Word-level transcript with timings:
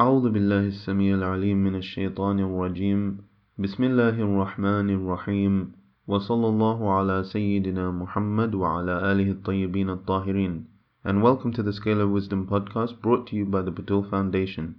أعوذ 0.00 0.30
بالله 0.30 0.66
السميع 0.66 1.14
العليم 1.14 1.56
من 1.56 1.74
الشيطان 1.74 2.40
الرجيم 2.40 3.18
بسم 3.58 3.84
الله 3.84 4.16
الرحمن 4.28 4.90
الرحيم 4.90 5.72
وصلى 6.06 6.46
الله 6.48 6.92
على 6.92 7.24
سيدنا 7.24 7.90
محمد 7.90 8.54
وعلى 8.54 9.12
آله 9.12 9.30
الطيبين 9.30 9.90
الطاهرين 9.90 10.64
and 11.04 11.22
welcome 11.22 11.52
to 11.52 11.62
the 11.62 11.72
Scale 11.72 12.00
of 12.00 12.10
Wisdom 12.10 12.46
podcast 12.46 13.00
brought 13.00 13.26
to 13.28 13.36
you 13.36 13.44
by 13.44 13.62
the 13.62 13.70
Batul 13.70 14.10
Foundation. 14.10 14.74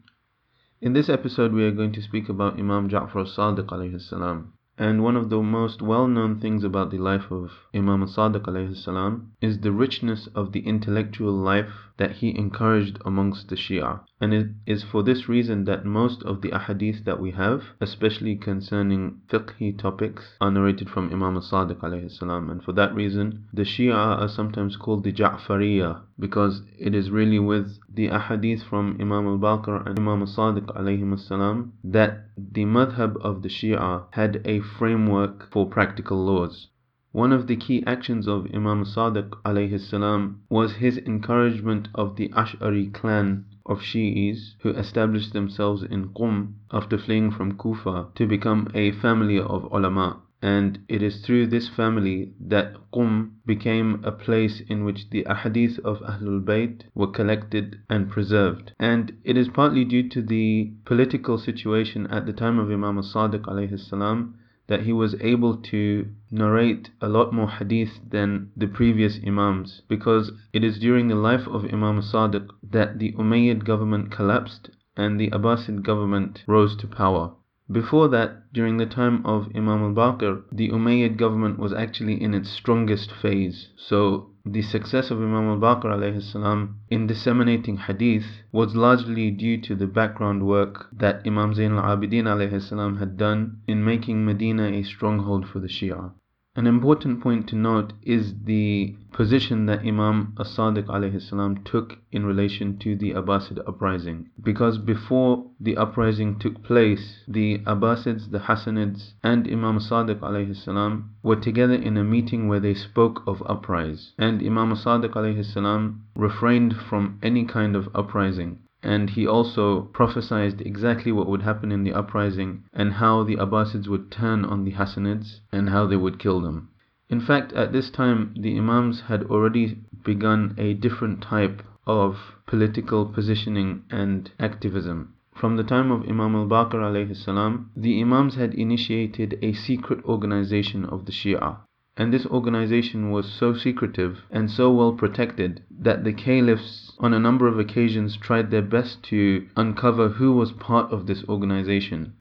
In 0.81 0.93
this 0.93 1.09
episode 1.09 1.54
we 1.54 1.63
are 1.63 1.71
going 1.71 1.93
to 1.93 2.02
speak 2.02 2.27
about 2.29 2.59
Imam 2.59 2.89
Ja'far 2.89 3.21
as-Sadiq 3.23 3.68
alayhi 3.68 4.02
salam. 4.02 4.54
And 4.77 5.04
one 5.04 5.15
of 5.15 5.29
the 5.31 5.41
most 5.41 5.81
well 5.81 6.05
known 6.05 6.39
things 6.39 6.63
about 6.63 6.91
the 6.91 6.99
life 6.99 7.31
of 7.31 7.49
Imam 7.73 8.05
Sadiq 8.05 8.75
salam 8.75 9.31
is 9.41 9.61
the 9.61 9.71
richness 9.71 10.27
of 10.36 10.52
the 10.52 10.59
intellectual 10.68 11.31
life 11.34 11.89
that 12.03 12.16
he 12.16 12.37
encouraged 12.37 12.98
amongst 13.05 13.48
the 13.48 13.55
Shia. 13.55 14.00
And 14.21 14.34
it 14.34 14.48
is 14.66 14.82
for 14.82 15.05
this 15.05 15.29
reason 15.29 15.66
that 15.66 15.84
most 15.84 16.25
of 16.25 16.41
the 16.41 16.48
ahadith 16.48 17.05
that 17.05 17.20
we 17.20 17.30
have, 17.30 17.62
especially 17.80 18.34
concerning 18.34 19.20
fiqhi 19.29 19.79
topics, 19.79 20.37
are 20.41 20.51
narrated 20.51 20.91
from 20.91 21.12
Imam 21.12 21.37
al 21.37 21.43
Sadiq 21.43 22.10
salam. 22.10 22.51
And 22.51 22.60
for 22.60 22.73
that 22.73 22.93
reason, 22.93 23.45
the 23.52 23.62
Shia 23.62 23.95
are 23.95 24.29
sometimes 24.29 24.74
called 24.77 25.05
the 25.05 25.12
Ja'fariya 25.12 26.01
because 26.19 26.62
it 26.77 26.93
is 26.93 27.12
really 27.12 27.38
with 27.38 27.79
the 27.88 28.09
ahadith 28.09 28.65
from 28.65 28.96
Imam 29.01 29.29
al-Baqir 29.29 29.87
and 29.87 29.96
Imam 29.96 30.23
al-Sadiq 30.23 31.71
that 31.84 32.27
the 32.37 32.65
madhab 32.65 33.16
of 33.21 33.43
the 33.43 33.48
Shia 33.48 34.07
had 34.10 34.43
a 34.45 34.59
framework 34.59 35.52
for 35.52 35.69
practical 35.69 36.24
laws. 36.24 36.66
One 37.15 37.30
of 37.30 37.47
the 37.47 37.57
key 37.57 37.84
actions 37.87 38.27
of 38.27 38.47
Imam 38.55 38.84
Sadiq 38.84 39.80
salam 39.80 40.41
was 40.48 40.77
his 40.77 40.97
encouragement 40.97 41.88
of 41.95 42.16
the 42.16 42.30
Ash'ari 42.30 42.91
clan 42.91 43.45
of 43.66 43.83
Shi'is 43.83 44.55
who 44.61 44.71
established 44.71 45.35
themselves 45.35 45.83
in 45.83 46.09
Qum 46.15 46.55
after 46.73 46.97
fleeing 46.97 47.30
from 47.30 47.59
Kufa 47.59 48.07
to 48.15 48.27
become 48.27 48.69
a 48.73 48.93
family 48.93 49.38
of 49.38 49.71
ulama 49.71 50.23
and 50.41 50.79
it 50.88 51.02
is 51.02 51.21
through 51.21 51.49
this 51.49 51.69
family 51.69 52.32
that 52.41 52.77
Qum 52.95 53.32
became 53.45 54.01
a 54.04 54.10
place 54.10 54.63
in 54.63 54.82
which 54.82 55.10
the 55.10 55.24
ahadith 55.24 55.79
of 55.80 56.01
Ahlul 56.01 56.43
Bayt 56.43 56.85
were 56.95 57.07
collected 57.09 57.79
and 57.91 58.10
preserved. 58.10 58.73
And 58.80 59.13
it 59.23 59.37
is 59.37 59.49
partly 59.49 59.85
due 59.85 60.09
to 60.09 60.23
the 60.23 60.73
political 60.87 61.37
situation 61.37 62.07
at 62.07 62.24
the 62.24 62.32
time 62.32 62.59
of 62.59 62.71
Imam 62.71 62.97
as-Sadiq 62.99 63.79
salam 63.79 64.38
that 64.72 64.84
he 64.84 64.92
was 64.92 65.15
able 65.20 65.54
to 65.59 66.06
narrate 66.31 66.88
a 67.03 67.06
lot 67.06 67.31
more 67.31 67.50
hadith 67.50 68.00
than 68.09 68.50
the 68.56 68.66
previous 68.66 69.20
Imams 69.22 69.82
because 69.87 70.32
it 70.54 70.64
is 70.64 70.78
during 70.78 71.09
the 71.09 71.14
life 71.14 71.47
of 71.47 71.66
Imam 71.66 71.98
as-Sadiq 71.98 72.48
that 72.70 72.98
the 72.98 73.12
Umayyad 73.12 73.66
government 73.66 74.10
collapsed 74.10 74.70
and 74.97 75.20
the 75.20 75.28
Abbasid 75.28 75.82
government 75.82 76.42
rose 76.47 76.75
to 76.76 76.87
power. 76.87 77.34
Before 77.70 78.09
that, 78.09 78.50
during 78.54 78.78
the 78.78 78.87
time 78.87 79.26
of 79.26 79.50
Imam 79.54 79.82
al-Baqir, 79.82 80.44
the 80.50 80.70
Umayyad 80.70 81.19
government 81.19 81.59
was 81.59 81.75
actually 81.75 82.22
in 82.22 82.32
its 82.32 82.48
strongest 82.48 83.12
phase. 83.12 83.69
So 83.76 84.31
the 84.44 84.62
success 84.62 85.12
of 85.12 85.19
Imam 85.19 85.48
al-Baqir 85.50 86.75
in 86.91 87.06
disseminating 87.06 87.76
hadith 87.76 88.25
was 88.50 88.75
largely 88.75 89.31
due 89.31 89.60
to 89.60 89.76
the 89.76 89.87
background 89.87 90.44
work 90.44 90.88
that 90.93 91.22
Imam 91.25 91.54
Zain 91.54 91.72
al-Abidin 91.72 92.98
had 92.98 93.16
done 93.16 93.60
in 93.69 93.84
making 93.84 94.25
Medina 94.25 94.65
a 94.65 94.82
stronghold 94.82 95.48
for 95.48 95.60
the 95.60 95.69
Shia. 95.69 96.12
An 96.54 96.66
important 96.66 97.22
point 97.22 97.48
to 97.48 97.56
note 97.56 97.94
is 98.03 98.34
the 98.44 98.94
position 99.10 99.64
that 99.64 99.86
Imam 99.86 100.34
as-Sadiq 100.38 101.64
took 101.64 101.98
in 102.10 102.26
relation 102.26 102.76
to 102.81 102.94
the 102.94 103.12
Abbasid 103.12 103.58
uprising. 103.66 104.28
Because 104.42 104.76
before 104.76 105.47
the 105.58 105.78
uprising 105.78 106.38
took 106.38 106.62
place, 106.62 107.25
the 107.26 107.60
Abbasids, 107.60 108.30
the 108.30 108.41
Hassanids, 108.41 109.14
and 109.22 109.48
Imam 109.48 109.76
as-Sadiq 109.76 111.04
were 111.22 111.36
together 111.36 111.72
in 111.72 111.97
a 111.97 112.04
meeting 112.04 112.48
where 112.48 112.60
they 112.60 112.74
spoke 112.74 113.22
of 113.26 113.42
uprise. 113.46 114.12
And 114.18 114.42
Imam 114.42 114.72
as-Sadiq 114.72 115.94
refrained 116.14 116.76
from 116.76 117.18
any 117.22 117.46
kind 117.46 117.74
of 117.74 117.88
uprising 117.94 118.58
and 118.82 119.10
he 119.10 119.26
also 119.26 119.82
prophesied 119.93 120.60
exactly 120.62 121.12
what 121.12 121.28
would 121.28 121.43
happen 121.43 121.70
in 121.70 121.84
the 121.84 121.93
uprising 121.93 122.65
and 122.72 122.94
how 122.94 123.22
the 123.22 123.37
Abbasids 123.37 123.88
would 123.88 124.10
turn 124.10 124.44
on 124.44 124.65
the 124.65 124.72
Hassanids 124.72 125.41
and 125.53 125.70
how 125.70 125.87
they 125.87 125.97
would 125.97 126.19
kill 126.19 126.41
them. 126.41 126.69
In 127.09 127.21
fact, 127.21 127.53
at 127.53 127.72
this 127.72 127.91
time, 127.91 128.34
the 128.37 128.59
Imams 128.59 129.03
had 129.03 129.25
already 129.25 129.78
begun 130.04 130.54
a 130.59 130.75
different 130.75 131.21
type 131.21 131.62
of 131.87 132.16
political 132.47 133.06
positioning 133.06 133.84
and 133.91 134.31
activism. 134.41 135.15
From 135.34 135.56
the 135.56 135.65
time 135.65 135.91
of 135.91 136.09
Imam 136.09 136.34
al-Baqir 136.34 137.66
the 137.76 138.00
Imams 138.03 138.34
had 138.34 138.54
initiated 138.54 139.38
a 139.42 139.53
secret 139.53 140.04
organization 140.04 140.84
of 140.84 141.06
the 141.06 141.12
Shia 141.12 141.59
and 141.97 142.12
this 142.12 142.25
organization 142.26 143.10
was 143.10 143.30
so 143.30 143.53
secretive 143.53 144.25
and 144.30 144.50
so 144.50 144.72
well 144.72 144.92
protected 144.92 145.62
that 145.70 146.04
the 146.04 146.12
caliphs 146.12 146.97
on 146.98 147.12
a 147.12 147.19
number 147.19 147.47
of 147.47 147.58
occasions 147.58 148.16
tried 148.16 148.50
their 148.50 148.62
best 148.62 149.03
to 149.03 149.47
uncover 149.56 150.08
who 150.08 150.32
was 150.32 150.53
part 150.53 150.91
of 150.91 151.06
this 151.06 151.22
organization. 151.28 152.14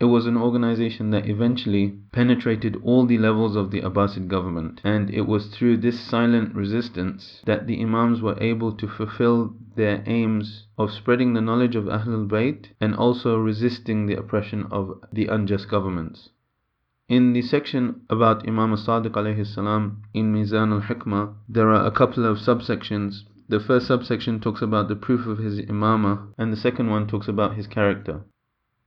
It 0.00 0.06
was 0.06 0.26
an 0.26 0.36
organization 0.36 1.10
that 1.10 1.28
eventually 1.28 1.94
penetrated 2.12 2.76
all 2.82 3.06
the 3.06 3.16
levels 3.16 3.54
of 3.56 3.70
the 3.70 3.80
Abbasid 3.80 4.28
government, 4.28 4.80
and 4.84 5.08
it 5.08 5.26
was 5.26 5.46
through 5.46 5.76
this 5.78 6.00
silent 6.00 6.54
resistance 6.54 7.40
that 7.46 7.66
the 7.66 7.80
Imams 7.80 8.20
were 8.20 8.36
able 8.42 8.72
to 8.72 8.88
fulfill 8.88 9.54
their 9.76 10.02
aims 10.06 10.66
of 10.76 10.90
spreading 10.90 11.32
the 11.32 11.40
knowledge 11.40 11.76
of 11.76 11.84
Ahlul 11.84 12.28
Bayt 12.28 12.66
and 12.80 12.94
also 12.94 13.38
resisting 13.38 14.04
the 14.04 14.16
oppression 14.16 14.66
of 14.70 14.98
the 15.12 15.28
unjust 15.28 15.70
governments. 15.70 16.28
In 17.06 17.34
the 17.34 17.42
section 17.42 18.00
about 18.08 18.48
Imam 18.48 18.72
as-Sadiq 18.72 19.46
salam 19.46 20.00
in 20.14 20.32
Mizan 20.32 20.72
al-Hikmah, 20.72 21.34
there 21.46 21.70
are 21.70 21.84
a 21.84 21.90
couple 21.90 22.24
of 22.24 22.38
subsections. 22.38 23.24
The 23.46 23.60
first 23.60 23.88
subsection 23.88 24.40
talks 24.40 24.62
about 24.62 24.88
the 24.88 24.96
proof 24.96 25.26
of 25.26 25.36
his 25.36 25.60
imamah, 25.60 26.28
and 26.38 26.50
the 26.50 26.56
second 26.56 26.88
one 26.88 27.06
talks 27.06 27.28
about 27.28 27.56
his 27.56 27.66
character. 27.66 28.24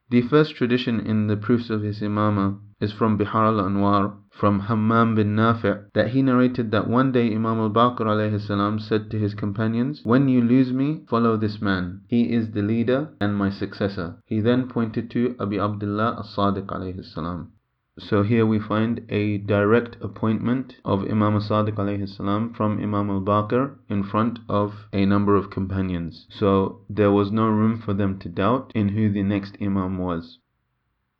The 0.09 0.23
first 0.23 0.55
tradition 0.55 0.99
in 0.99 1.27
the 1.27 1.37
proofs 1.37 1.69
of 1.69 1.83
his 1.83 1.99
imamah 2.01 2.57
is 2.79 2.91
from 2.91 3.19
Bihar 3.19 3.55
al-Anwar, 3.55 4.15
from 4.31 4.61
Hammam 4.61 5.13
bin 5.13 5.35
Nafi' 5.35 5.91
that 5.93 6.09
he 6.09 6.23
narrated 6.23 6.71
that 6.71 6.89
one 6.89 7.11
day 7.11 7.31
Imam 7.35 7.59
al-Baqir 7.59 8.41
salam 8.41 8.79
said 8.79 9.11
to 9.11 9.19
his 9.19 9.35
companions, 9.35 10.01
When 10.03 10.27
you 10.27 10.41
lose 10.41 10.73
me, 10.73 11.05
follow 11.07 11.37
this 11.37 11.61
man. 11.61 12.01
He 12.07 12.33
is 12.33 12.49
the 12.49 12.63
leader 12.63 13.09
and 13.21 13.37
my 13.37 13.51
successor. 13.51 14.23
He 14.25 14.39
then 14.39 14.69
pointed 14.69 15.11
to 15.11 15.35
Abi 15.39 15.59
Abdullah 15.59 16.21
as-Sadiq 16.21 17.05
salam. 17.05 17.51
So 17.99 18.21
here 18.21 18.45
we 18.45 18.59
find 18.59 19.01
a 19.09 19.39
direct 19.39 19.97
appointment 20.01 20.75
of 20.85 21.09
Imam 21.09 21.39
Sadiq 21.39 22.07
salam 22.07 22.53
from 22.53 22.77
Imam 22.77 23.09
al-Baqir 23.09 23.75
in 23.89 24.03
front 24.03 24.37
of 24.47 24.85
a 24.93 25.03
number 25.07 25.35
of 25.35 25.49
companions. 25.49 26.27
So 26.29 26.81
there 26.87 27.11
was 27.11 27.31
no 27.31 27.47
room 27.47 27.79
for 27.79 27.95
them 27.95 28.19
to 28.19 28.29
doubt 28.29 28.71
in 28.75 28.89
who 28.89 29.09
the 29.09 29.23
next 29.23 29.57
Imam 29.59 29.97
was. 29.97 30.37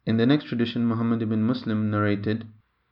In 0.05 0.17
the 0.17 0.27
next 0.27 0.45
tradition, 0.45 0.85
Muhammad 0.85 1.23
ibn 1.23 1.41
Muslim 1.41 1.89
narrated, 1.89 2.45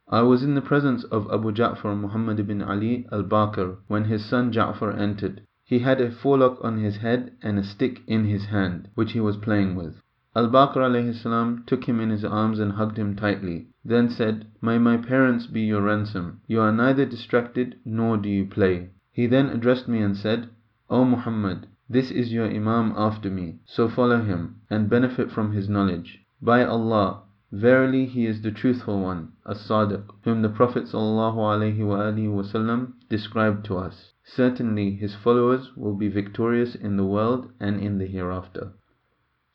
I 0.08 0.22
was 0.22 0.42
in 0.42 0.56
the 0.56 0.62
presence 0.62 1.04
of 1.04 1.30
Abu 1.32 1.52
Ja'far 1.52 1.96
Muhammad 1.96 2.40
ibn 2.40 2.62
Ali 2.62 3.06
al-Baqir 3.12 3.76
when 3.86 4.06
his 4.06 4.24
son 4.24 4.52
Ja'far 4.52 4.98
entered. 4.98 5.42
He 5.62 5.78
had 5.78 6.00
a 6.00 6.10
forelock 6.10 6.58
on 6.60 6.78
his 6.78 6.96
head 6.96 7.36
and 7.40 7.56
a 7.56 7.62
stick 7.62 8.02
in 8.08 8.24
his 8.24 8.46
hand, 8.46 8.88
which 8.96 9.12
he 9.12 9.20
was 9.20 9.36
playing 9.36 9.76
with. 9.76 10.02
Al-Baqir 10.38 11.64
took 11.64 11.84
him 11.84 11.98
in 11.98 12.10
his 12.10 12.22
arms 12.22 12.58
and 12.58 12.72
hugged 12.72 12.98
him 12.98 13.16
tightly, 13.16 13.68
then 13.82 14.10
said, 14.10 14.44
May 14.60 14.76
my 14.76 14.98
parents 14.98 15.46
be 15.46 15.62
your 15.62 15.80
ransom. 15.80 16.42
You 16.46 16.60
are 16.60 16.72
neither 16.72 17.06
distracted 17.06 17.76
nor 17.86 18.18
do 18.18 18.28
you 18.28 18.44
play. 18.44 18.90
He 19.10 19.26
then 19.26 19.48
addressed 19.48 19.88
me 19.88 20.02
and 20.02 20.14
said, 20.14 20.50
O 20.90 21.06
Muhammad, 21.06 21.68
this 21.88 22.10
is 22.10 22.34
your 22.34 22.44
Imam 22.44 22.92
after 22.98 23.30
me, 23.30 23.60
so 23.64 23.88
follow 23.88 24.20
him, 24.20 24.56
and 24.68 24.90
benefit 24.90 25.30
from 25.30 25.52
his 25.52 25.70
knowledge. 25.70 26.22
By 26.42 26.66
Allah, 26.66 27.22
verily 27.50 28.04
he 28.04 28.26
is 28.26 28.42
the 28.42 28.50
truthful 28.50 29.00
one, 29.00 29.32
as-Sadiq, 29.46 30.04
whom 30.24 30.42
the 30.42 30.50
Prophet 30.50 30.84
ﷺ 30.84 32.92
described 33.08 33.64
to 33.64 33.78
us. 33.78 34.12
Certainly 34.22 34.96
his 34.96 35.14
followers 35.14 35.74
will 35.78 35.94
be 35.94 36.08
victorious 36.08 36.74
in 36.74 36.98
the 36.98 37.06
world 37.06 37.52
and 37.58 37.80
in 37.80 37.96
the 37.96 38.06
hereafter. 38.06 38.74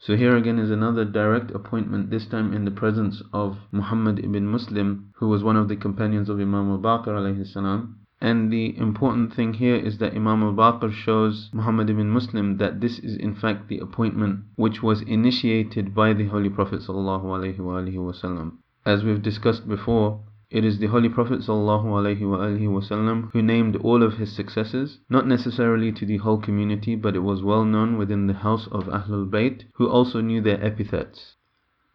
So 0.04 0.16
here 0.16 0.36
again 0.36 0.58
is 0.58 0.72
another 0.72 1.06
direct 1.06 1.52
appointment, 1.52 2.10
this 2.10 2.26
time 2.26 2.56
in 2.56 2.66
the 2.66 2.72
presence 2.72 3.22
of 3.32 3.60
Muhammad 3.72 4.18
ibn 4.18 4.48
Muslim, 4.48 5.14
who 5.18 5.28
was 5.28 5.44
one 5.44 5.56
of 5.56 5.68
the 5.70 5.76
companions 5.76 6.28
of 6.28 6.40
Imam 6.40 6.72
al-Baqir. 6.72 7.88
And 8.20 8.52
the 8.52 8.76
important 8.80 9.36
thing 9.36 9.54
here 9.54 9.76
is 9.76 10.00
that 10.00 10.16
Imam 10.16 10.42
al-Baqir 10.42 10.92
shows 10.92 11.52
Muhammad 11.54 11.92
ibn 11.92 12.10
Muslim 12.10 12.58
that 12.58 12.82
this 12.82 12.98
is 12.98 13.16
in 13.16 13.36
fact 13.36 13.68
the 13.68 13.78
appointment 13.78 14.46
which 14.56 14.82
was 14.82 15.04
initiated 15.04 15.94
by 15.94 16.14
the 16.14 16.26
Holy 16.26 16.50
Prophet 16.50 16.80
sallallahu. 16.82 18.58
As 18.84 19.04
we've 19.04 19.22
discussed 19.22 19.68
before, 19.70 20.24
it 20.52 20.66
is 20.66 20.80
the 20.80 20.88
Holy 20.88 21.08
Prophet 21.08 21.40
ﷺ 21.40 23.32
who 23.32 23.42
named 23.42 23.78
all 23.78 24.04
of 24.04 24.18
his 24.18 24.36
successors, 24.36 25.00
not 25.10 25.26
necessarily 25.26 25.94
to 25.94 26.06
the 26.06 26.18
whole 26.18 26.38
community, 26.38 26.96
but 26.96 27.16
it 27.16 27.24
was 27.24 27.42
well 27.42 27.64
known 27.64 27.98
within 27.98 28.28
the 28.28 28.34
house 28.34 28.68
of 28.68 28.86
Ahlul 28.88 29.30
Bayt, 29.30 29.64
who 29.76 29.88
also 29.88 30.20
knew 30.20 30.42
their 30.42 30.62
epithets. 30.62 31.38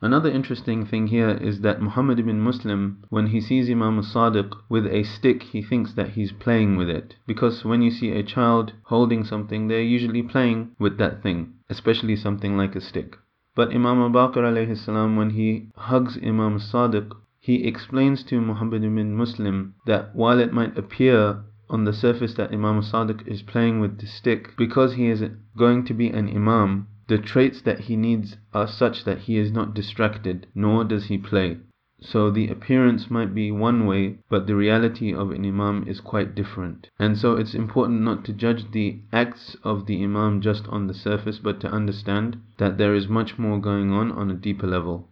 Another 0.01 0.31
interesting 0.31 0.87
thing 0.87 1.07
here 1.07 1.31
is 1.31 1.61
that 1.61 1.83
Muhammad 1.83 2.19
ibn 2.19 2.41
Muslim, 2.41 3.03
when 3.11 3.27
he 3.27 3.41
sees 3.41 3.69
Imam 3.69 4.01
Sadiq 4.03 4.53
with 4.69 4.87
a 4.87 5.03
stick, 5.05 5.43
he 5.43 5.63
thinks 5.63 5.93
that 5.93 6.11
he's 6.11 6.33
playing 6.33 6.77
with 6.77 6.89
it. 6.89 7.17
Because 7.27 7.65
when 7.65 7.83
you 7.83 7.91
see 7.91 8.13
a 8.13 8.23
child 8.23 8.73
holding 8.85 9.25
something, 9.25 9.69
they're 9.69 9.81
usually 9.81 10.23
playing 10.23 10.71
with 10.79 10.97
that 10.99 11.23
thing, 11.23 11.55
especially 11.69 12.17
something 12.17 12.57
like 12.57 12.75
a 12.75 12.81
stick. 12.81 13.17
But 13.55 13.71
Imam 13.71 14.13
alayhi 14.13 14.77
salam, 14.77 15.17
when 15.17 15.31
he 15.31 15.69
hugs 15.77 16.19
Imam 16.23 16.59
Sadiq, 16.59 17.13
he 17.47 17.65
explains 17.65 18.25
to 18.25 18.41
Muhammad 18.41 18.83
ibn 18.83 19.15
Muslim 19.15 19.73
that 19.87 20.13
while 20.17 20.41
it 20.41 20.53
might 20.53 20.77
appear 20.77 21.45
on 21.71 21.85
the 21.85 21.93
surface 21.93 22.35
that 22.35 22.53
Imam 22.53 22.83
Sadiq 22.83 23.25
is 23.25 23.43
playing 23.43 23.79
with 23.79 24.01
the 24.01 24.07
stick, 24.09 24.57
because 24.57 24.95
he 24.95 25.07
is 25.07 25.23
going 25.57 25.85
to 25.85 25.95
be 25.95 26.09
an 26.09 26.29
Imam, 26.29 26.89
the 27.07 27.19
traits 27.19 27.61
that 27.63 27.79
he 27.83 27.95
needs 27.95 28.37
are 28.53 28.67
such 28.67 29.05
that 29.05 29.19
he 29.19 29.39
is 29.39 29.53
not 29.53 29.75
distracted, 29.75 30.49
nor 30.57 30.83
does 30.83 31.05
he 31.05 31.19
play. 31.19 31.59
So 32.01 32.33
the 32.33 32.49
appearance 32.49 33.13
might 33.13 33.33
be 33.33 33.53
one 33.53 33.87
way, 33.87 34.19
but 34.29 34.49
the 34.49 34.57
reality 34.57 35.15
of 35.15 35.31
an 35.31 35.47
Imam 35.47 35.85
is 35.87 36.01
quite 36.01 36.35
different. 36.35 36.91
And 36.99 37.17
so 37.17 37.37
it's 37.37 37.55
important 37.55 38.01
not 38.01 38.25
to 38.25 38.33
judge 38.33 38.73
the 38.73 39.03
acts 39.13 39.57
of 39.63 39.87
the 39.87 40.03
Imam 40.03 40.41
just 40.41 40.67
on 40.67 40.89
the 40.89 40.95
surface, 40.95 41.39
but 41.39 41.61
to 41.61 41.71
understand 41.71 42.39
that 42.59 42.77
there 42.77 42.97
is 42.97 43.07
much 43.07 43.39
more 43.39 43.61
going 43.61 43.93
on 43.93 44.11
on 44.11 44.33
a 44.33 44.35
deeper 44.35 44.67
level. 44.67 45.09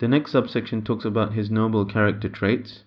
The 0.00 0.08
next 0.08 0.32
subsection 0.32 0.80
talks 0.80 1.04
about 1.04 1.34
his 1.34 1.50
noble 1.50 1.84
character 1.84 2.30
traits. 2.30 2.84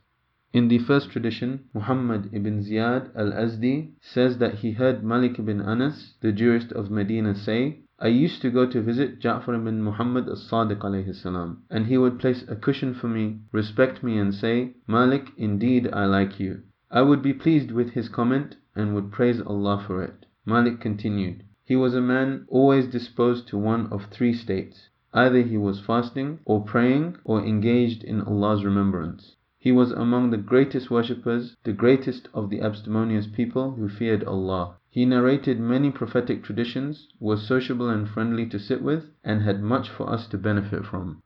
In 0.52 0.68
the 0.68 0.80
first 0.80 1.12
tradition, 1.12 1.66
Muhammad 1.72 2.32
ibn 2.34 2.64
Ziyad 2.64 3.16
al-Azdi 3.16 3.92
says 4.02 4.40
that 4.40 4.56
he 4.56 4.72
heard 4.72 5.04
Malik 5.04 5.38
ibn 5.38 5.62
Anas, 5.62 6.16
the 6.22 6.32
jurist 6.32 6.72
of 6.72 6.90
Medina, 6.90 7.36
say, 7.36 7.82
I 8.00 8.08
used 8.08 8.42
to 8.42 8.50
go 8.50 8.66
to 8.66 8.82
visit 8.82 9.20
Ja'far 9.20 9.54
ibn 9.54 9.84
Muhammad 9.84 10.28
as-Sadiq 10.28 11.14
salam, 11.14 11.62
and 11.70 11.86
he 11.86 12.00
would 12.00 12.18
place 12.18 12.46
a 12.48 12.56
cushion 12.56 12.96
for 12.96 13.10
me, 13.10 13.42
respect 13.52 14.02
me 14.02 14.18
and 14.18 14.34
say, 14.34 14.74
Malik, 14.88 15.34
indeed 15.38 15.90
I 15.94 16.06
like 16.06 16.40
you. 16.40 16.64
I 16.90 17.04
would 17.04 17.22
be 17.22 17.34
pleased 17.34 17.72
with 17.72 17.92
his 17.92 18.10
comment 18.10 18.56
and 18.76 18.96
would 18.96 19.12
praise 19.12 19.40
Allah 19.40 19.84
for 19.86 20.02
it. 20.02 20.26
Malik 20.48 20.80
continued, 20.80 21.44
He 21.64 21.76
was 21.76 21.94
a 21.94 22.02
man 22.02 22.46
always 22.48 22.88
disposed 22.88 23.48
to 23.50 23.58
one 23.60 23.86
of 23.94 24.06
three 24.06 24.34
states. 24.34 24.90
Either 25.16 25.44
he 25.44 25.58
was 25.58 25.80
fasting, 25.80 26.40
or 26.44 26.64
praying, 26.64 27.16
or 27.24 27.40
engaged 27.40 28.04
in 28.04 28.22
Allah's 28.22 28.66
remembrance. 28.66 29.36
He 29.60 29.72
was 29.72 29.92
among 29.92 30.32
the 30.32 30.38
greatest 30.38 30.90
worshippers, 30.90 31.56
the 31.64 31.72
greatest 31.72 32.28
of 32.34 32.50
the 32.50 32.62
abstemious 32.62 33.28
people 33.28 33.76
who 33.76 33.88
feared 33.88 34.24
Allah. 34.24 34.78
He 34.90 35.06
narrated 35.06 35.60
many 35.60 35.92
prophetic 35.92 36.44
traditions, 36.44 37.08
was 37.20 37.48
sociable 37.48 37.90
and 37.90 38.10
friendly 38.10 38.48
to 38.48 38.58
sit 38.58 38.82
with, 38.82 39.12
and 39.24 39.42
had 39.42 39.62
much 39.62 39.88
for 39.88 40.10
us 40.10 40.28
to 40.30 40.38
benefit 40.38 40.84
from. 40.84 41.22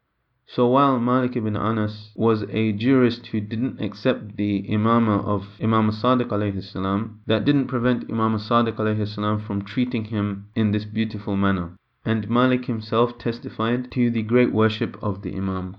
So 0.45 0.67
while 0.67 0.99
Malik 0.99 1.35
ibn 1.35 1.55
Anas 1.55 2.11
was 2.15 2.43
a 2.49 2.73
jurist 2.73 3.27
who 3.27 3.41
didn't 3.41 3.81
accept 3.81 4.37
the 4.37 4.63
imama 4.69 5.23
of 5.23 5.45
Imam 5.61 5.91
Sadiq 5.91 6.27
alayhi 6.27 6.61
salam, 6.61 7.21
that 7.25 7.43
didn't 7.43 7.67
prevent 7.67 8.09
Imam 8.09 8.37
Sadiq 8.37 8.75
alayhi 8.75 9.07
salam 9.07 9.39
from 9.39 9.63
treating 9.63 10.05
him 10.05 10.47
in 10.55 10.71
this 10.71 10.85
beautiful 10.85 11.35
manner. 11.35 11.77
And 12.09 12.29
Malik 12.29 12.67
himself 12.67 13.17
testified 13.17 13.91
to 13.91 14.09
the 14.09 14.23
great 14.23 14.53
worship 14.53 14.95
of 15.03 15.23
the 15.23 15.35
Imam. 15.35 15.75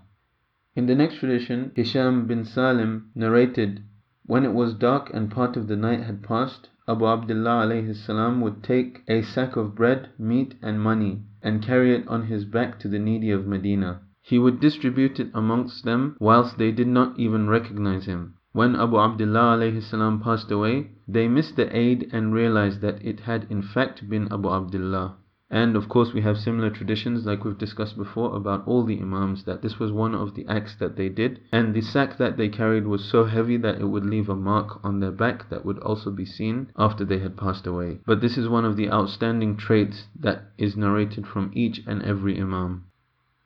In 0.77 0.85
the 0.85 0.95
next 0.95 1.21
tradition, 1.21 1.73
Hisham 1.75 2.27
bin 2.27 2.45
Salim 2.45 3.11
narrated, 3.15 3.83
When 4.27 4.45
it 4.45 4.53
was 4.53 4.75
dark 4.75 5.11
and 5.15 5.31
part 5.31 5.57
of 5.57 5.69
the 5.69 5.77
night 5.77 6.03
had 6.03 6.23
passed, 6.23 6.69
Abu 6.87 7.07
Abdullah 7.07 7.67
would 8.43 8.63
take 8.63 9.05
a 9.09 9.23
sack 9.23 9.57
of 9.57 9.75
bread, 9.75 10.11
meat, 10.19 10.55
and 10.61 10.83
money, 10.83 11.23
and 11.43 11.63
carry 11.63 11.95
it 11.95 12.07
on 12.07 12.25
his 12.25 12.45
back 12.45 12.79
to 12.81 12.89
the 12.89 12.99
needy 12.99 13.31
of 13.31 13.47
Medina. 13.47 14.03
He 14.21 14.39
would 14.39 14.61
distribute 14.61 15.19
it 15.19 15.31
amongst 15.33 15.87
them 15.87 16.15
whilst 16.21 16.59
they 16.59 16.73
did 16.73 16.89
not 16.89 17.19
even 17.19 17.49
recognize 17.49 18.05
him. 18.05 18.35
When 18.53 18.77
Abu 18.77 18.99
Abdullah 18.99 20.21
passed 20.23 20.51
away, 20.51 20.91
they 21.09 21.27
missed 21.27 21.57
the 21.57 21.75
aid 21.75 22.11
and 22.13 22.35
realized 22.35 22.83
that 22.83 23.03
it 23.03 23.21
had 23.21 23.47
in 23.49 23.63
fact 23.63 24.07
been 24.11 24.31
Abu 24.31 24.51
Abdullah. 24.51 25.17
And 25.51 25.77
of 25.77 25.89
course, 25.89 26.13
we 26.13 26.21
have 26.21 26.37
similar 26.37 26.69
traditions, 26.69 27.25
like 27.25 27.43
we've 27.43 27.57
discussed 27.57 27.97
before, 27.97 28.37
about 28.37 28.67
all 28.67 28.85
the 28.85 29.01
Imams, 29.01 29.45
that 29.45 29.63
this 29.63 29.79
was 29.79 29.91
one 29.91 30.15
of 30.15 30.35
the 30.35 30.47
acts 30.47 30.75
that 30.77 30.97
they 30.97 31.09
did. 31.09 31.41
And 31.51 31.73
the 31.73 31.81
sack 31.81 32.19
that 32.19 32.37
they 32.37 32.51
carried 32.51 32.87
was 32.87 33.03
so 33.03 33.25
heavy 33.25 33.57
that 33.57 33.81
it 33.81 33.87
would 33.87 34.05
leave 34.05 34.29
a 34.29 34.37
mark 34.37 34.85
on 34.85 35.01
their 35.01 35.11
back 35.11 35.49
that 35.49 35.65
would 35.65 35.79
also 35.79 36.11
be 36.11 36.27
seen 36.27 36.71
after 36.77 37.03
they 37.03 37.21
had 37.21 37.39
passed 37.39 37.67
away. 37.67 38.01
But 38.05 38.21
this 38.21 38.37
is 38.37 38.47
one 38.47 38.67
of 38.67 38.77
the 38.77 38.91
outstanding 38.91 39.57
traits 39.57 40.09
that 40.21 40.53
is 40.59 40.77
narrated 40.77 41.27
from 41.27 41.51
each 41.55 41.81
and 41.87 42.03
every 42.03 42.39
Imam. 42.39 42.85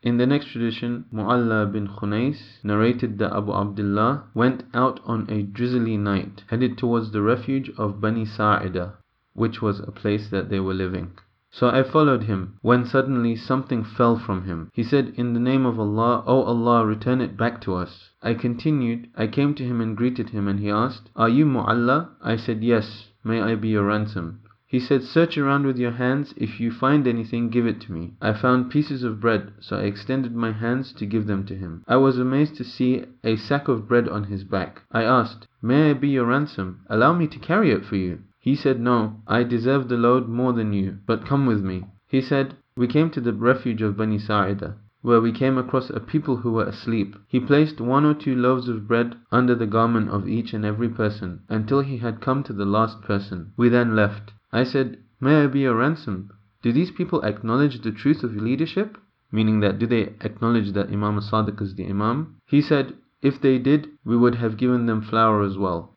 In 0.02 0.16
the 0.16 0.26
next 0.26 0.46
tradition, 0.46 1.04
Mu'alla 1.14 1.70
bin 1.72 1.86
Khunais 1.86 2.64
narrated 2.64 3.18
that 3.18 3.32
Abu 3.32 3.52
Abdullah 3.52 4.24
went 4.34 4.64
out 4.74 4.98
on 5.04 5.30
a 5.30 5.44
drizzly 5.44 5.96
night, 5.96 6.42
headed 6.48 6.76
towards 6.76 7.12
the 7.12 7.22
refuge 7.22 7.70
of 7.78 8.00
Bani 8.00 8.24
Sa'ida, 8.24 8.94
which 9.34 9.62
was 9.62 9.78
a 9.78 9.92
place 9.92 10.28
that 10.30 10.50
they 10.50 10.58
were 10.58 10.74
living. 10.74 11.12
So 11.54 11.68
I 11.68 11.82
followed 11.82 12.22
him, 12.22 12.54
when 12.62 12.86
suddenly 12.86 13.36
something 13.36 13.84
fell 13.84 14.16
from 14.16 14.44
him. 14.44 14.70
He 14.72 14.82
said, 14.82 15.12
In 15.16 15.34
the 15.34 15.38
name 15.38 15.66
of 15.66 15.78
Allah, 15.78 16.24
O 16.26 16.44
Allah, 16.44 16.86
return 16.86 17.20
it 17.20 17.36
back 17.36 17.60
to 17.60 17.74
us. 17.74 18.08
I 18.22 18.32
continued, 18.32 19.08
I 19.14 19.26
came 19.26 19.52
to 19.56 19.62
him 19.62 19.82
and 19.82 19.94
greeted 19.94 20.30
him, 20.30 20.48
and 20.48 20.58
he 20.58 20.70
asked, 20.70 21.10
Are 21.14 21.28
you 21.28 21.44
Mu'alla? 21.44 22.08
I 22.22 22.36
said, 22.36 22.64
Yes, 22.64 23.10
may 23.22 23.42
I 23.42 23.54
be 23.56 23.68
your 23.68 23.84
ransom. 23.84 24.40
He 24.66 24.80
said, 24.80 25.02
Search 25.02 25.36
around 25.36 25.66
with 25.66 25.76
your 25.76 25.90
hands, 25.90 26.32
if 26.38 26.58
you 26.58 26.70
find 26.70 27.06
anything, 27.06 27.50
give 27.50 27.66
it 27.66 27.82
to 27.82 27.92
me. 27.92 28.14
I 28.22 28.32
found 28.32 28.70
pieces 28.70 29.02
of 29.04 29.20
bread, 29.20 29.52
so 29.60 29.76
I 29.76 29.82
extended 29.82 30.34
my 30.34 30.52
hands 30.52 30.94
to 30.94 31.04
give 31.04 31.26
them 31.26 31.44
to 31.44 31.54
him. 31.54 31.84
I 31.86 31.96
was 31.96 32.18
amazed 32.18 32.56
to 32.56 32.64
see 32.64 33.04
a 33.22 33.36
sack 33.36 33.68
of 33.68 33.86
bread 33.86 34.08
on 34.08 34.24
his 34.24 34.42
back. 34.44 34.80
I 34.90 35.02
asked, 35.02 35.46
May 35.60 35.90
I 35.90 35.92
be 35.92 36.08
your 36.08 36.24
ransom? 36.24 36.80
Allow 36.88 37.12
me 37.12 37.26
to 37.26 37.38
carry 37.38 37.72
it 37.72 37.84
for 37.84 37.96
you. 37.96 38.20
He 38.44 38.56
said, 38.56 38.80
No, 38.80 39.22
I 39.28 39.44
deserve 39.44 39.88
the 39.88 39.96
load 39.96 40.28
more 40.28 40.52
than 40.52 40.72
you, 40.72 40.98
but 41.06 41.24
come 41.24 41.46
with 41.46 41.62
me. 41.62 41.84
He 42.08 42.20
said, 42.20 42.56
We 42.76 42.88
came 42.88 43.08
to 43.10 43.20
the 43.20 43.32
refuge 43.32 43.82
of 43.82 43.96
Bani 43.96 44.18
Sa'ida, 44.18 44.74
where 45.00 45.20
we 45.20 45.30
came 45.30 45.56
across 45.56 45.90
a 45.90 46.00
people 46.00 46.38
who 46.38 46.50
were 46.50 46.64
asleep. 46.64 47.14
He 47.28 47.38
placed 47.38 47.80
one 47.80 48.04
or 48.04 48.14
two 48.14 48.34
loaves 48.34 48.68
of 48.68 48.88
bread 48.88 49.14
under 49.30 49.54
the 49.54 49.68
garment 49.68 50.08
of 50.10 50.26
each 50.26 50.52
and 50.54 50.64
every 50.64 50.88
person, 50.88 51.42
until 51.48 51.82
he 51.82 51.98
had 51.98 52.20
come 52.20 52.42
to 52.42 52.52
the 52.52 52.64
last 52.64 53.00
person. 53.02 53.52
We 53.56 53.68
then 53.68 53.94
left. 53.94 54.32
I 54.52 54.64
said, 54.64 54.98
May 55.20 55.44
I 55.44 55.46
be 55.46 55.60
your 55.60 55.76
ransom? 55.76 56.32
Do 56.62 56.72
these 56.72 56.90
people 56.90 57.22
acknowledge 57.22 57.80
the 57.80 57.92
truth 57.92 58.24
of 58.24 58.34
leadership? 58.34 58.98
Meaning 59.30 59.60
that 59.60 59.78
do 59.78 59.86
they 59.86 60.14
acknowledge 60.20 60.72
that 60.72 60.88
Imam 60.88 61.20
Sadiq 61.20 61.62
is 61.62 61.76
the 61.76 61.86
Imam? 61.86 62.38
He 62.46 62.60
said, 62.60 62.94
If 63.22 63.40
they 63.40 63.60
did, 63.60 63.86
we 64.04 64.16
would 64.16 64.34
have 64.34 64.56
given 64.56 64.86
them 64.86 65.00
flour 65.00 65.44
as 65.44 65.56
well. 65.56 65.91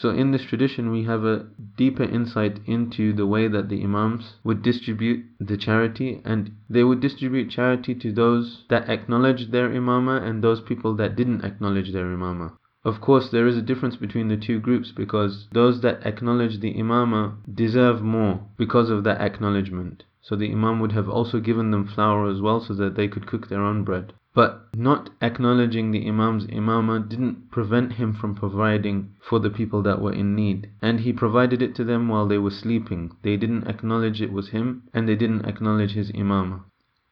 So 0.00 0.08
in 0.08 0.30
this 0.30 0.44
tradition 0.44 0.90
we 0.90 1.04
have 1.04 1.26
a 1.26 1.44
deeper 1.76 2.04
insight 2.04 2.60
into 2.64 3.12
the 3.12 3.26
way 3.26 3.48
that 3.48 3.68
the 3.68 3.84
Imams 3.84 4.36
would 4.42 4.62
distribute 4.62 5.26
the 5.38 5.58
charity 5.58 6.22
and 6.24 6.52
they 6.70 6.84
would 6.84 7.00
distribute 7.00 7.50
charity 7.50 7.94
to 7.96 8.10
those 8.10 8.64
that 8.70 8.88
acknowledged 8.88 9.52
their 9.52 9.68
Imama 9.68 10.22
and 10.22 10.42
those 10.42 10.62
people 10.62 10.94
that 10.94 11.16
didn't 11.16 11.44
acknowledge 11.44 11.92
their 11.92 12.06
Imama. 12.06 12.52
Of 12.82 13.02
course, 13.02 13.28
there 13.28 13.46
is 13.46 13.58
a 13.58 13.68
difference 13.70 13.96
between 13.96 14.28
the 14.28 14.38
two 14.38 14.58
groups 14.58 14.90
because 14.90 15.48
those 15.52 15.82
that 15.82 16.06
acknowledge 16.06 16.60
the 16.60 16.72
Imama 16.72 17.34
deserve 17.54 18.00
more 18.00 18.40
because 18.56 18.88
of 18.88 19.04
that 19.04 19.20
acknowledgement. 19.20 20.04
So 20.22 20.34
the 20.34 20.50
Imam 20.50 20.80
would 20.80 20.92
have 20.92 21.10
also 21.10 21.40
given 21.40 21.72
them 21.72 21.86
flour 21.86 22.26
as 22.26 22.40
well 22.40 22.60
so 22.60 22.72
that 22.72 22.94
they 22.94 23.06
could 23.06 23.26
cook 23.26 23.48
their 23.48 23.62
own 23.62 23.84
bread. 23.84 24.14
But 24.32 24.68
not 24.76 25.10
acknowledging 25.20 25.90
the 25.90 26.06
Imam's 26.06 26.46
Imamah 26.46 27.08
didn't 27.08 27.50
prevent 27.50 27.94
him 27.94 28.12
from 28.12 28.36
providing 28.36 29.16
for 29.20 29.40
the 29.40 29.50
people 29.50 29.82
that 29.82 30.00
were 30.00 30.12
in 30.12 30.36
need. 30.36 30.70
And 30.80 31.00
he 31.00 31.12
provided 31.12 31.60
it 31.60 31.74
to 31.74 31.82
them 31.84 32.06
while 32.06 32.28
they 32.28 32.38
were 32.38 32.52
sleeping. 32.52 33.10
They 33.22 33.36
didn't 33.36 33.66
acknowledge 33.66 34.22
it 34.22 34.32
was 34.32 34.50
him 34.50 34.84
and 34.94 35.08
they 35.08 35.16
didn't 35.16 35.46
acknowledge 35.46 35.94
his 35.94 36.12
Imama. 36.12 36.60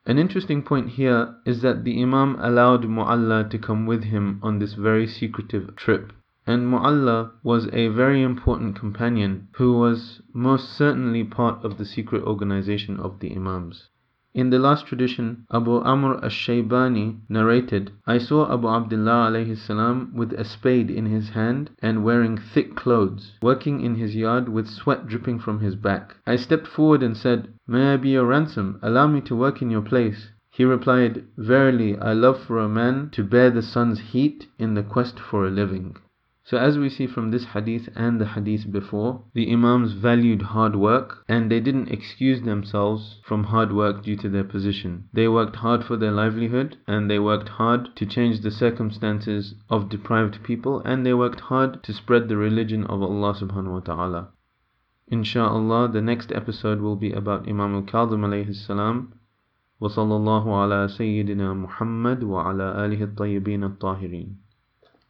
An 0.06 0.16
interesting 0.16 0.62
point 0.62 0.90
here 0.90 1.34
is 1.44 1.60
that 1.62 1.82
the 1.82 2.00
Imam 2.00 2.36
allowed 2.38 2.84
Mu'alla 2.84 3.50
to 3.50 3.58
come 3.58 3.84
with 3.84 4.04
him 4.04 4.38
on 4.40 4.60
this 4.60 4.74
very 4.74 5.08
secretive 5.08 5.74
trip. 5.74 6.12
And 6.46 6.68
Mu'alla 6.72 7.32
was 7.42 7.68
a 7.72 7.88
very 7.88 8.22
important 8.22 8.76
companion 8.76 9.48
who 9.56 9.72
was 9.72 10.22
most 10.32 10.68
certainly 10.70 11.24
part 11.24 11.64
of 11.64 11.78
the 11.78 11.84
secret 11.84 12.22
organization 12.22 13.00
of 13.00 13.18
the 13.18 13.34
Imams. 13.34 13.88
In 14.34 14.50
the 14.50 14.58
last 14.58 14.86
tradition, 14.86 15.46
Abu 15.50 15.80
Amr 15.80 16.22
al-Shaybani 16.22 17.20
narrated, 17.30 17.92
I 18.06 18.18
saw 18.18 18.52
Abu 18.52 18.68
Abdullah 18.68 19.30
alayhi 19.30 19.56
salam 19.56 20.12
with 20.14 20.34
a 20.34 20.44
spade 20.44 20.90
in 20.90 21.06
his 21.06 21.30
hand 21.30 21.70
and 21.80 22.04
wearing 22.04 22.36
thick 22.36 22.76
clothes, 22.76 23.38
working 23.40 23.80
in 23.80 23.94
his 23.94 24.14
yard 24.14 24.50
with 24.50 24.68
sweat 24.68 25.06
dripping 25.06 25.38
from 25.38 25.60
his 25.60 25.76
back. 25.76 26.16
I 26.26 26.36
stepped 26.36 26.66
forward 26.66 27.02
and 27.02 27.16
said, 27.16 27.48
May 27.66 27.94
I 27.94 27.96
be 27.96 28.10
your 28.10 28.26
ransom? 28.26 28.78
Allow 28.82 29.06
me 29.06 29.22
to 29.22 29.34
work 29.34 29.62
in 29.62 29.70
your 29.70 29.80
place. 29.80 30.30
He 30.50 30.64
replied, 30.64 31.24
Verily, 31.38 31.98
I 31.98 32.12
love 32.12 32.42
for 32.42 32.58
a 32.58 32.68
man 32.68 33.08
to 33.12 33.24
bear 33.24 33.50
the 33.50 33.62
sun's 33.62 33.98
heat 33.98 34.46
in 34.58 34.74
the 34.74 34.82
quest 34.82 35.18
for 35.18 35.46
a 35.46 35.50
living. 35.50 35.96
So 36.47 36.57
as 36.57 36.77
we 36.77 36.89
see 36.89 37.07
from 37.07 37.31
this 37.31 37.45
hadith 37.45 37.89
and 37.95 38.19
the 38.19 38.25
hadith 38.25 38.71
before, 38.71 39.23
the 39.33 39.51
Imams 39.51 39.91
valued 39.91 40.41
hard 40.41 40.75
work 40.75 41.23
and 41.27 41.49
they 41.49 41.59
didn't 41.59 41.89
excuse 41.89 42.41
themselves 42.41 43.19
from 43.25 43.45
hard 43.45 43.73
work 43.73 44.03
due 44.03 44.15
to 44.17 44.29
their 44.29 44.43
position. 44.43 45.09
They 45.13 45.27
worked 45.27 45.57
hard 45.57 45.83
for 45.83 45.97
their 45.97 46.11
livelihood 46.11 46.77
and 46.87 47.09
they 47.09 47.19
worked 47.19 47.49
hard 47.49 47.95
to 47.95 48.05
change 48.05 48.39
the 48.39 48.51
circumstances 48.51 49.55
of 49.69 49.89
deprived 49.89 50.43
people 50.43 50.81
and 50.85 51.05
they 51.05 51.13
worked 51.13 51.39
hard 51.39 51.81
to 51.83 51.93
spread 51.93 52.29
the 52.29 52.37
religion 52.37 52.85
of 52.85 53.01
Allah 53.01 53.33
subhanahu 53.33 53.73
wa 53.73 53.79
ta'ala. 53.79 54.27
Insha'Allah, 55.11 55.91
the 55.91 56.01
next 56.01 56.31
episode 56.31 56.79
will 56.79 56.95
be 56.95 57.11
about 57.11 57.49
Imam 57.49 57.75
al-Kadhim 57.75 58.19
alayhi 58.19 58.55
salam. 58.55 59.13
وصلى 59.81 60.15
الله 60.15 60.45
على 60.61 60.87
سيدنا 60.87 61.53
محمد 61.53 62.23
وعلى 62.23 62.85
آله 62.85 63.03
الطيبين 63.03 63.63
الطاهرين 63.63 64.37